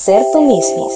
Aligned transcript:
ser 0.00 0.22
tú 0.32 0.40
mismo. 0.40 0.88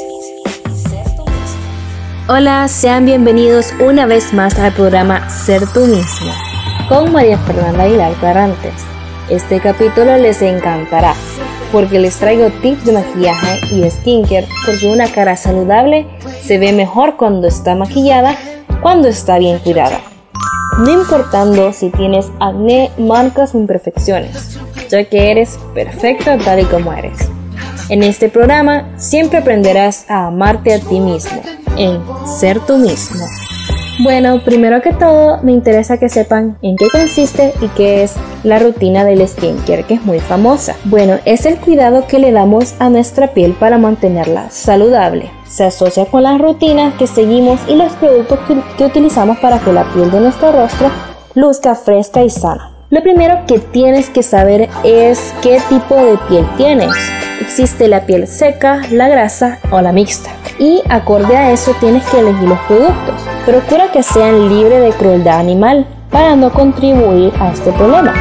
Hola, 2.26 2.67
sean 2.68 3.04
bienvenidos 3.04 3.75
una 3.79 4.07
vez 4.07 4.33
más 4.33 4.58
al 4.58 4.73
programa 4.73 5.28
Ser 5.28 5.67
tú 5.75 5.80
mismo 5.80 6.33
con 6.89 7.12
María 7.12 7.37
Fernanda 7.37 7.82
Aguilar 7.82 8.14
Clarantes. 8.14 8.73
Este 9.29 9.61
capítulo 9.61 10.17
les 10.17 10.41
encantará 10.41 11.12
porque 11.71 11.98
les 11.98 12.17
traigo 12.17 12.48
tips 12.62 12.87
de 12.87 12.93
maquillaje 12.93 13.75
y 13.75 13.91
skincare 13.91 14.48
porque 14.64 14.87
una 14.87 15.07
cara 15.12 15.36
saludable 15.36 16.07
se 16.41 16.57
ve 16.57 16.73
mejor 16.73 17.18
cuando 17.18 17.46
está 17.46 17.75
maquillada, 17.75 18.39
cuando 18.80 19.09
está 19.09 19.36
bien 19.36 19.59
cuidada. 19.59 20.00
No 20.79 20.91
importando 20.91 21.75
si 21.75 21.91
tienes 21.91 22.30
acné, 22.41 22.91
marcas 22.96 23.55
o 23.55 23.59
imperfecciones, 23.59 24.59
ya 24.89 25.05
que 25.05 25.30
eres 25.30 25.59
perfecto 25.75 26.30
tal 26.43 26.61
y 26.61 26.64
como 26.64 26.91
eres. 26.95 27.34
En 27.91 28.03
este 28.03 28.30
programa 28.30 28.88
siempre 28.97 29.38
aprenderás 29.38 30.06
a 30.09 30.29
amarte 30.29 30.73
a 30.73 30.80
ti 30.80 31.01
mismo, 31.01 31.43
en 31.77 32.01
ser 32.27 32.59
tú 32.60 32.79
mismo. 32.79 33.23
Bueno, 34.02 34.41
primero 34.43 34.80
que 34.80 34.93
todo 34.95 35.38
me 35.43 35.52
interesa 35.52 35.98
que 35.98 36.09
sepan 36.09 36.57
en 36.62 36.77
qué 36.77 36.88
consiste 36.91 37.52
y 37.60 37.69
qué 37.69 38.02
es 38.02 38.15
la 38.43 38.59
rutina 38.59 39.05
del 39.05 39.27
skincare 39.29 39.84
que 39.84 39.95
es 39.95 40.02
muy 40.02 40.19
famosa. 40.19 40.74
Bueno, 40.84 41.19
es 41.27 41.45
el 41.45 41.59
cuidado 41.59 42.07
que 42.07 42.19
le 42.19 42.33
damos 42.33 42.74
a 42.79 42.88
nuestra 42.88 43.34
piel 43.34 43.52
para 43.52 43.77
mantenerla 43.77 44.48
saludable. 44.48 45.30
Se 45.46 45.65
asocia 45.65 46.07
con 46.07 46.23
las 46.23 46.41
rutinas 46.41 46.95
que 46.95 47.07
seguimos 47.07 47.60
y 47.69 47.77
los 47.77 47.93
productos 47.93 48.38
que, 48.48 48.57
que 48.79 48.85
utilizamos 48.85 49.38
para 49.38 49.60
que 49.60 49.73
la 49.73 49.85
piel 49.93 50.10
de 50.10 50.21
nuestro 50.21 50.52
rostro 50.52 50.91
luzca 51.35 51.74
fresca 51.74 52.24
y 52.24 52.30
sana. 52.30 52.73
Lo 52.88 53.02
primero 53.02 53.41
que 53.46 53.59
tienes 53.59 54.09
que 54.09 54.23
saber 54.23 54.71
es 54.85 55.35
qué 55.43 55.60
tipo 55.69 55.95
de 55.95 56.19
piel 56.29 56.46
tienes. 56.57 56.91
Existe 57.41 57.88
la 57.88 58.06
piel 58.06 58.27
seca, 58.27 58.83
la 58.91 59.09
grasa 59.09 59.59
o 59.70 59.80
la 59.80 59.93
mixta. 59.93 60.30
Y 60.59 60.83
acorde 60.88 61.37
a 61.37 61.52
eso 61.52 61.74
tienes 61.80 62.04
que 62.07 62.21
elegir 62.21 62.49
los 62.49 62.59
productos. 62.60 63.15
Procura 63.45 63.90
que 63.93 64.02
sean 64.02 64.48
libres 64.48 64.82
de 64.82 64.90
crueldad 64.92 65.38
animal 65.38 65.86
para 66.10 66.36
no 66.36 66.52
contribuir 66.52 67.32
a 67.40 67.52
este 67.52 67.72
problema. 67.72 68.14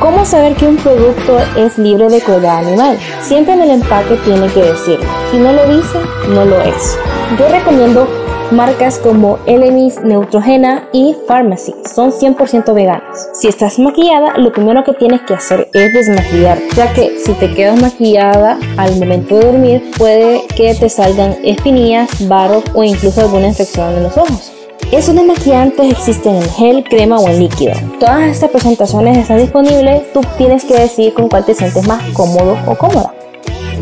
¿Cómo 0.00 0.24
saber 0.24 0.54
que 0.54 0.66
un 0.66 0.76
producto 0.76 1.38
es 1.56 1.78
libre 1.78 2.08
de 2.08 2.20
crueldad 2.20 2.58
animal? 2.58 2.98
Siempre 3.22 3.54
en 3.54 3.62
el 3.62 3.70
empaque 3.70 4.16
tiene 4.24 4.48
que 4.48 4.62
decirlo. 4.62 5.06
Si 5.30 5.38
no 5.38 5.52
lo 5.52 5.66
dice, 5.66 5.98
no 6.28 6.44
lo 6.44 6.60
es. 6.60 6.98
Yo 7.38 7.48
recomiendo 7.48 8.06
Marcas 8.54 8.98
como 8.98 9.40
Elemis, 9.46 10.00
Neutrogena 10.02 10.88
y 10.92 11.16
Pharmacy 11.26 11.74
son 11.92 12.12
100% 12.12 12.72
veganas. 12.72 13.28
Si 13.32 13.48
estás 13.48 13.80
maquillada, 13.80 14.38
lo 14.38 14.52
primero 14.52 14.84
que 14.84 14.92
tienes 14.92 15.22
que 15.22 15.34
hacer 15.34 15.68
es 15.72 15.92
desmaquillar, 15.92 16.58
ya 16.76 16.92
que 16.92 17.18
si 17.18 17.32
te 17.32 17.52
quedas 17.52 17.80
maquillada 17.80 18.56
al 18.76 18.96
momento 18.96 19.36
de 19.36 19.46
dormir, 19.46 19.90
puede 19.98 20.46
que 20.54 20.72
te 20.76 20.88
salgan 20.88 21.36
espinillas, 21.42 22.28
barros 22.28 22.62
o 22.74 22.84
incluso 22.84 23.22
alguna 23.22 23.48
infección 23.48 23.92
en 23.96 24.04
los 24.04 24.16
ojos. 24.16 24.52
Esos 24.92 25.16
desmaquillantes 25.16 25.90
existen 25.90 26.36
en 26.36 26.50
gel, 26.50 26.84
crema 26.84 27.18
o 27.18 27.26
en 27.26 27.40
líquido. 27.40 27.72
Todas 27.98 28.28
estas 28.28 28.52
presentaciones 28.52 29.18
están 29.18 29.38
disponibles, 29.38 30.12
tú 30.12 30.20
tienes 30.38 30.64
que 30.64 30.78
decidir 30.78 31.12
con 31.12 31.28
cuál 31.28 31.44
te 31.44 31.54
sientes 31.54 31.88
más 31.88 32.04
cómodo 32.12 32.56
o 32.68 32.76
cómoda. 32.76 33.12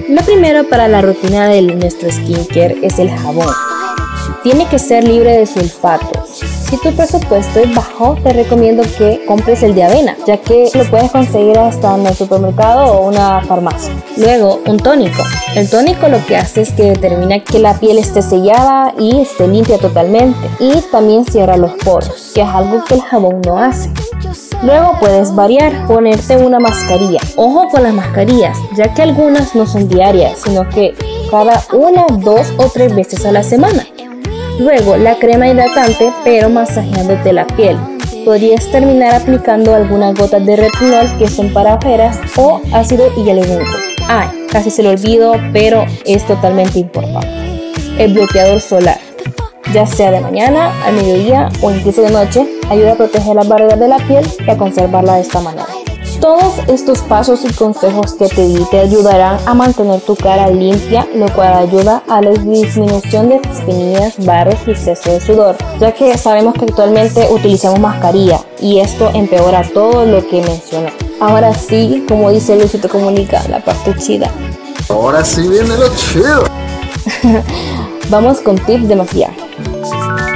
Lo 0.09 0.23
primero 0.23 0.67
para 0.67 0.89
la 0.89 1.03
rutina 1.03 1.49
de 1.49 1.61
nuestro 1.61 2.11
skincare 2.11 2.79
es 2.83 2.99
el 2.99 3.11
jabón 3.11 3.53
tiene 4.43 4.67
que 4.67 4.79
ser 4.79 5.05
libre 5.05 5.39
de 5.39 5.47
sulfatos. 5.47 6.41
Si 6.73 6.77
tu 6.79 6.91
presupuesto 6.95 7.61
es 7.61 7.75
bajo, 7.75 8.17
te 8.23 8.33
recomiendo 8.33 8.83
que 8.97 9.25
compres 9.27 9.63
el 9.63 9.75
de 9.75 9.85
avena, 9.85 10.17
ya 10.27 10.39
que 10.39 10.71
lo 10.75 10.85
puedes 10.85 11.11
conseguir 11.11 11.59
hasta 11.59 11.95
en 11.97 12.07
el 12.07 12.15
supermercado 12.15 12.95
o 12.95 13.09
una 13.09 13.43
farmacia. 13.43 13.93
Luego, 14.17 14.61
un 14.67 14.79
tónico. 14.79 15.23
El 15.55 15.69
tónico 15.69 16.09
lo 16.09 16.25
que 16.25 16.37
hace 16.37 16.63
es 16.63 16.73
que 16.73 16.85
determina 16.85 17.41
que 17.41 17.59
la 17.59 17.79
piel 17.79 17.99
esté 17.99 18.23
sellada 18.23 18.95
y 18.99 19.21
esté 19.21 19.47
limpia 19.49 19.77
totalmente. 19.79 20.49
Y 20.61 20.81
también 20.91 21.27
cierra 21.27 21.59
los 21.59 21.73
poros, 21.85 22.33
que 22.35 22.41
es 22.41 22.49
algo 22.49 22.83
que 22.85 22.95
el 22.95 23.03
jabón 23.03 23.43
no 23.45 23.59
hace. 23.59 23.91
Luego 24.63 24.97
puedes 24.99 25.35
variar, 25.35 25.87
ponerte 25.87 26.39
una 26.39 26.59
mascarilla. 26.59 27.21
Ojo 27.37 27.69
con 27.69 27.83
las 27.83 27.93
mascarillas, 27.93 28.57
ya 28.77 28.95
que 28.95 29.03
algunas 29.03 29.55
no 29.55 29.67
son 29.67 29.89
diarias, 29.89 30.39
sino 30.45 30.69
que 30.69 30.95
cada 31.31 31.63
una, 31.73 32.07
dos 32.09 32.53
o 32.57 32.69
tres 32.69 32.95
veces 32.95 33.27
a 33.27 33.33
la 33.33 33.43
semana. 33.43 33.85
Luego 34.63 34.97
la 34.97 35.17
crema 35.17 35.49
hidratante 35.49 36.13
pero 36.23 36.49
masajeándote 36.49 37.33
la 37.33 37.47
piel. 37.49 37.77
Podrías 38.25 38.71
terminar 38.71 39.13
aplicando 39.13 39.75
algunas 39.75 40.15
gotas 40.15 40.47
de 40.47 40.55
retinol 40.55 41.19
que 41.19 41.27
son 41.27 41.53
para 41.53 41.75
ojeras 41.75 42.17
o 42.37 42.61
ácido 42.73 43.09
hialurónico. 43.17 43.77
Ay, 44.07 44.29
casi 44.53 44.71
se 44.71 44.85
lo 44.85 44.91
olvido, 44.91 45.35
pero 45.53 45.85
es 46.07 46.25
totalmente 46.29 46.79
importante. 46.79 47.29
El 47.99 48.15
bloqueador 48.15 48.61
solar, 48.61 48.99
ya 49.75 49.85
sea 49.85 50.13
de 50.13 50.21
mañana, 50.21 50.71
al 50.85 50.95
mediodía 50.95 51.49
o 51.61 51.73
incluso 51.73 52.03
de 52.03 52.11
noche, 52.11 52.47
ayuda 52.71 52.93
a 52.93 52.97
proteger 52.97 53.35
las 53.35 53.49
barreras 53.49 53.81
de 53.81 53.89
la 53.89 53.99
piel 53.99 54.25
y 54.47 54.49
a 54.49 54.57
conservarla 54.57 55.17
de 55.17 55.23
esta 55.23 55.41
manera. 55.41 55.67
Todos 56.23 56.55
estos 56.69 57.01
pasos 57.01 57.45
y 57.45 57.53
consejos 57.53 58.15
que 58.15 58.29
te 58.29 58.47
di 58.47 58.65
te 58.71 58.79
ayudarán 58.79 59.39
a 59.45 59.55
mantener 59.55 60.01
tu 60.03 60.15
cara 60.15 60.49
limpia, 60.49 61.05
lo 61.17 61.27
cual 61.35 61.53
ayuda 61.53 62.05
a 62.09 62.23
la 62.23 62.31
disminución 62.31 63.29
de 63.29 63.41
espinillas, 63.43 64.25
barros 64.25 64.55
y 64.69 64.71
exceso 64.71 65.11
de 65.11 65.21
sudor, 65.21 65.57
ya 65.81 65.93
que 65.93 66.17
sabemos 66.17 66.55
que 66.55 66.67
actualmente 66.67 67.27
utilizamos 67.29 67.81
mascarilla 67.81 68.39
y 68.61 68.79
esto 68.79 69.11
empeora 69.15 69.69
todo 69.75 70.07
lo 70.07 70.25
que 70.29 70.43
mencioné. 70.43 70.93
Ahora 71.21 71.53
sí, 71.55 72.05
como 72.07 72.31
dice 72.31 72.55
Luisito 72.55 72.89
Comunica, 72.89 73.43
la 73.49 73.59
parte 73.59 73.93
chida. 73.97 74.31
Ahora 74.91 75.25
sí 75.25 75.49
viene 75.49 75.77
lo 75.77 75.89
chido. 75.97 76.45
Vamos 78.11 78.39
con 78.39 78.57
tips 78.61 78.87
de 78.87 78.95
maquillaje 78.95 79.32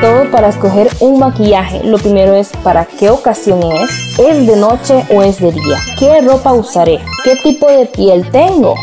todo 0.00 0.30
para 0.30 0.48
escoger 0.48 0.88
un 1.00 1.18
maquillaje. 1.18 1.82
Lo 1.84 1.98
primero 1.98 2.34
es 2.34 2.50
para 2.62 2.84
qué 2.84 3.10
ocasión 3.10 3.62
es, 3.62 4.18
es 4.18 4.46
de 4.46 4.56
noche 4.56 5.04
o 5.14 5.22
es 5.22 5.40
de 5.40 5.52
día, 5.52 5.78
qué 5.98 6.20
ropa 6.20 6.52
usaré, 6.52 7.00
qué 7.24 7.36
tipo 7.42 7.66
de 7.66 7.86
piel 7.86 8.30
tengo, 8.30 8.74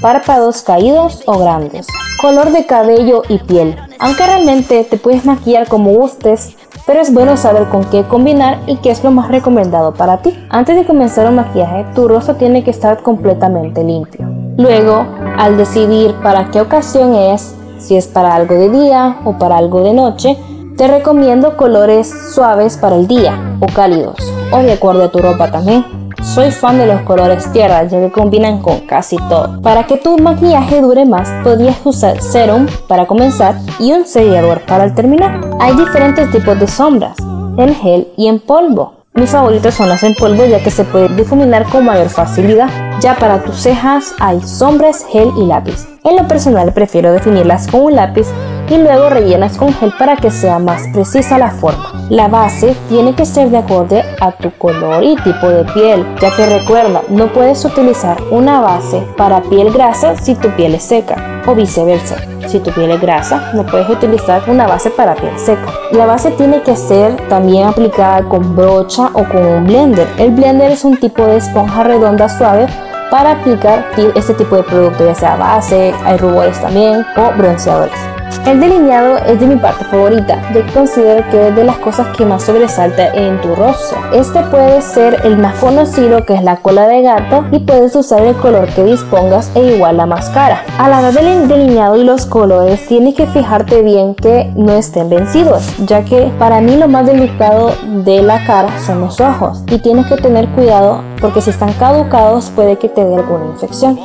párpados 0.00 0.62
caídos 0.62 1.22
o 1.26 1.38
grandes, 1.38 1.86
color 2.20 2.50
de 2.50 2.66
cabello 2.66 3.22
y 3.28 3.38
piel. 3.38 3.76
Aunque 3.98 4.26
realmente 4.26 4.84
te 4.84 4.98
puedes 4.98 5.24
maquillar 5.24 5.68
como 5.68 5.90
gustes, 5.92 6.56
pero 6.86 7.00
es 7.00 7.12
bueno 7.12 7.36
saber 7.36 7.68
con 7.68 7.84
qué 7.84 8.04
combinar 8.04 8.60
y 8.66 8.76
qué 8.76 8.90
es 8.90 9.02
lo 9.02 9.10
más 9.10 9.28
recomendado 9.28 9.94
para 9.94 10.18
ti. 10.18 10.38
Antes 10.50 10.76
de 10.76 10.86
comenzar 10.86 11.26
un 11.28 11.36
maquillaje, 11.36 11.84
tu 11.94 12.06
rostro 12.06 12.36
tiene 12.36 12.62
que 12.62 12.70
estar 12.70 13.02
completamente 13.02 13.82
limpio. 13.82 14.26
Luego, 14.56 15.04
al 15.36 15.56
decidir 15.56 16.14
para 16.22 16.50
qué 16.50 16.60
ocasión 16.60 17.14
es, 17.14 17.54
si 17.78 17.96
es 17.96 18.06
para 18.06 18.34
algo 18.34 18.54
de 18.54 18.70
día 18.70 19.18
o 19.24 19.32
para 19.36 19.58
algo 19.58 19.82
de 19.82 19.92
noche, 19.92 20.36
te 20.76 20.86
recomiendo 20.88 21.56
colores 21.56 22.12
suaves 22.34 22.76
para 22.76 22.96
el 22.96 23.06
día 23.06 23.58
o 23.60 23.66
cálidos 23.66 24.16
o 24.52 24.58
de 24.58 24.72
acuerdo 24.72 25.04
a 25.04 25.10
tu 25.10 25.18
ropa 25.18 25.50
también. 25.50 25.84
Soy 26.22 26.50
fan 26.50 26.78
de 26.78 26.86
los 26.86 27.00
colores 27.02 27.50
tierra 27.52 27.84
ya 27.84 28.00
que 28.00 28.10
combinan 28.10 28.60
con 28.60 28.80
casi 28.80 29.16
todo. 29.28 29.60
Para 29.62 29.86
que 29.86 29.96
tu 29.96 30.18
maquillaje 30.18 30.80
dure 30.80 31.04
más, 31.04 31.28
podrías 31.42 31.76
usar 31.84 32.20
serum 32.20 32.66
para 32.88 33.06
comenzar 33.06 33.54
y 33.78 33.92
un 33.92 34.04
sellador 34.04 34.60
para 34.66 34.94
terminar. 34.94 35.40
Hay 35.60 35.74
diferentes 35.76 36.30
tipos 36.30 36.58
de 36.58 36.66
sombras, 36.66 37.16
en 37.56 37.74
gel 37.74 38.08
y 38.16 38.28
en 38.28 38.40
polvo. 38.40 38.94
Mis 39.14 39.30
favoritos 39.30 39.74
son 39.74 39.88
las 39.88 40.02
en 40.02 40.14
polvo 40.14 40.44
ya 40.44 40.62
que 40.62 40.70
se 40.70 40.84
pueden 40.84 41.16
difuminar 41.16 41.64
con 41.64 41.86
mayor 41.86 42.10
facilidad. 42.10 42.68
Ya 43.00 43.14
para 43.14 43.42
tus 43.42 43.56
cejas 43.56 44.14
hay 44.20 44.42
sombras, 44.42 45.06
gel 45.10 45.30
y 45.38 45.46
lápiz. 45.46 45.86
En 46.04 46.16
lo 46.16 46.28
personal 46.28 46.72
prefiero 46.72 47.12
definirlas 47.12 47.66
con 47.68 47.82
un 47.82 47.96
lápiz 47.96 48.26
y 48.68 48.78
luego 48.78 49.08
rellenas 49.08 49.56
con 49.56 49.72
gel 49.72 49.92
para 49.98 50.16
que 50.16 50.30
sea 50.30 50.58
más 50.58 50.82
precisa 50.92 51.38
la 51.38 51.50
forma. 51.50 51.92
La 52.10 52.28
base 52.28 52.74
tiene 52.88 53.14
que 53.14 53.24
ser 53.24 53.50
de 53.50 53.58
acorde 53.58 54.04
a 54.20 54.32
tu 54.32 54.50
color 54.52 55.02
y 55.02 55.16
tipo 55.16 55.48
de 55.48 55.64
piel, 55.72 56.06
ya 56.20 56.34
que 56.34 56.46
recuerda, 56.46 57.02
no 57.08 57.32
puedes 57.32 57.64
utilizar 57.64 58.20
una 58.30 58.60
base 58.60 59.02
para 59.16 59.42
piel 59.42 59.72
grasa 59.72 60.16
si 60.16 60.34
tu 60.34 60.48
piel 60.50 60.74
es 60.74 60.82
seca 60.82 61.42
o 61.46 61.54
viceversa. 61.54 62.16
Si 62.48 62.60
tu 62.60 62.70
piel 62.70 62.92
es 62.92 63.00
grasa, 63.00 63.50
no 63.54 63.66
puedes 63.66 63.88
utilizar 63.88 64.42
una 64.48 64.66
base 64.66 64.90
para 64.90 65.14
piel 65.14 65.36
seca. 65.38 65.66
La 65.92 66.06
base 66.06 66.30
tiene 66.32 66.62
que 66.62 66.76
ser 66.76 67.16
también 67.28 67.66
aplicada 67.66 68.22
con 68.22 68.54
brocha 68.54 69.10
o 69.14 69.24
con 69.24 69.44
un 69.44 69.64
blender. 69.64 70.08
El 70.18 70.30
blender 70.30 70.72
es 70.72 70.84
un 70.84 70.96
tipo 70.96 71.24
de 71.26 71.38
esponja 71.38 71.82
redonda 71.82 72.28
suave 72.28 72.66
para 73.10 73.32
aplicar 73.32 73.86
este 74.14 74.34
tipo 74.34 74.56
de 74.56 74.62
producto, 74.62 75.04
ya 75.04 75.14
sea 75.14 75.36
base, 75.36 75.94
hay 76.04 76.16
rubores 76.16 76.60
también 76.60 77.04
o 77.16 77.36
bronceadores. 77.36 78.15
El 78.46 78.60
delineado 78.60 79.18
es 79.18 79.40
de 79.40 79.46
mi 79.46 79.56
parte 79.56 79.84
favorita, 79.86 80.40
ya 80.54 80.64
considero 80.72 81.28
que 81.30 81.48
es 81.48 81.56
de 81.56 81.64
las 81.64 81.78
cosas 81.78 82.16
que 82.16 82.24
más 82.24 82.44
sobresalta 82.44 83.08
en 83.08 83.40
tu 83.40 83.54
rostro. 83.56 83.98
Este 84.14 84.40
puede 84.44 84.80
ser 84.82 85.20
el 85.24 85.36
más 85.36 85.58
conocido 85.58 86.24
que 86.24 86.34
es 86.34 86.44
la 86.44 86.56
cola 86.56 86.86
de 86.86 87.02
gato 87.02 87.44
y 87.50 87.58
puedes 87.58 87.96
usar 87.96 88.22
el 88.22 88.36
color 88.36 88.68
que 88.68 88.84
dispongas 88.84 89.50
e 89.56 89.74
igual 89.74 89.96
la 89.96 90.06
máscara. 90.06 90.62
A 90.78 90.88
la 90.88 91.00
hora 91.00 91.10
del 91.10 91.48
delineado 91.48 91.96
y 91.96 92.04
los 92.04 92.24
colores 92.24 92.86
tienes 92.86 93.16
que 93.16 93.26
fijarte 93.26 93.82
bien 93.82 94.14
que 94.14 94.52
no 94.54 94.74
estén 94.74 95.10
vencidos, 95.10 95.66
ya 95.84 96.04
que 96.04 96.30
para 96.38 96.60
mí 96.60 96.76
lo 96.76 96.86
más 96.86 97.04
delicado 97.04 97.72
de 98.04 98.22
la 98.22 98.44
cara 98.46 98.68
son 98.86 99.00
los 99.00 99.20
ojos 99.20 99.64
y 99.70 99.78
tienes 99.78 100.06
que 100.06 100.16
tener 100.18 100.48
cuidado 100.50 101.02
porque 101.20 101.40
si 101.40 101.50
están 101.50 101.72
caducados 101.72 102.50
puede 102.50 102.78
que 102.78 102.88
te 102.88 103.04
dé 103.04 103.16
alguna 103.16 103.46
infección. 103.46 103.98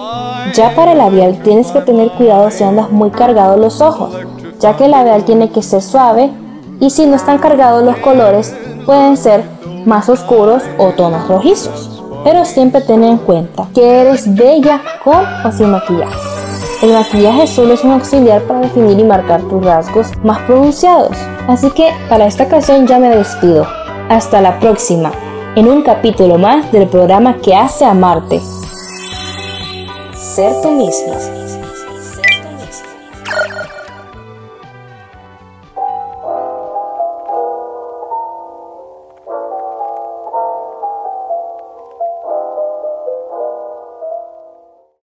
Ya 0.54 0.76
para 0.76 0.92
el 0.92 0.98
labial 0.98 1.42
tienes 1.44 1.72
que 1.72 1.82
tener 1.82 2.12
cuidado 2.12 2.52
si 2.52 2.64
andas 2.64 2.92
muy 2.92 3.10
cargado 3.10 3.58
los 3.58 3.82
ojos, 3.82 4.16
ya 4.60 4.76
que 4.76 4.86
el 4.86 4.92
labial 4.92 5.24
tiene 5.24 5.50
que 5.50 5.62
ser 5.62 5.82
suave 5.82 6.30
y 6.80 6.90
si 6.90 7.06
no 7.06 7.16
están 7.16 7.38
cargados 7.38 7.84
los 7.84 7.98
colores 7.98 8.56
pueden 8.86 9.16
ser 9.18 9.44
más 9.86 10.10
oscuros 10.10 10.64
o 10.78 10.90
tonos 10.90 11.28
rojizos. 11.28 12.02
Pero 12.24 12.46
siempre 12.46 12.82
ten 12.82 13.04
en 13.04 13.18
cuenta 13.18 13.68
que 13.74 14.02
eres 14.02 14.34
bella 14.36 14.82
con 15.04 15.26
o 15.46 15.52
sin 15.52 15.72
maquillaje. 15.72 16.32
El 16.82 16.94
maquillaje 16.94 17.48
solo 17.48 17.74
es 17.74 17.84
un 17.84 17.92
auxiliar 17.92 18.42
para 18.44 18.62
definir 18.62 19.00
y 19.00 19.04
marcar 19.04 19.42
tus 19.42 19.64
rasgos 19.64 20.08
más 20.24 20.40
pronunciados. 20.40 21.16
Así 21.48 21.70
que 21.72 21.90
para 22.10 22.26
esta 22.26 22.44
ocasión 22.44 22.88
ya 22.88 23.00
me 23.00 23.16
despido. 23.16 23.68
Hasta 24.10 24.42
la 24.42 24.60
próxima, 24.60 25.12
en 25.56 25.68
un 25.68 25.84
capítulo 25.84 26.38
más 26.38 26.72
del 26.72 26.88
programa 26.88 27.38
que 27.38 27.56
hace 27.56 27.86
amarte. 27.86 28.42
Ser 30.22 30.62
tú 30.62 30.70
mismo. 30.70 31.41